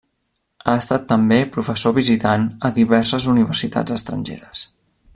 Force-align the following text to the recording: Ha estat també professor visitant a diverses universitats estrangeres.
Ha 0.63 0.73
estat 0.83 1.03
també 1.11 1.37
professor 1.57 1.95
visitant 1.99 2.49
a 2.69 2.73
diverses 2.79 3.31
universitats 3.37 3.99
estrangeres. 4.01 4.69